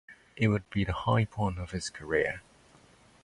It 0.35 0.47
would 0.47 0.67
be 0.71 0.83
the 0.83 0.93
high 0.93 1.25
point 1.25 1.59
of 1.59 1.69
his 1.69 1.91
career. 1.91 2.41